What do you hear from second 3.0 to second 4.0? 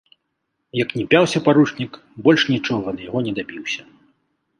яго не дабіўся.